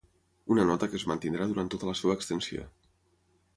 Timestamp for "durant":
1.53-1.71